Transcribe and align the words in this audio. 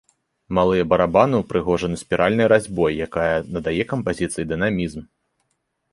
Малыя 0.57 0.85
барабаны 0.93 1.35
ўпрыгожаны 1.41 1.99
спіральнай 2.03 2.47
разьбой, 2.55 2.91
якая 3.07 3.31
надае 3.59 3.79
кампазіцыі 3.95 4.49
дынамізм. 4.55 5.09